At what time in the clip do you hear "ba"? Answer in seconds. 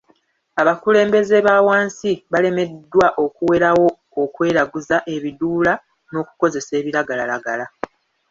1.47-1.55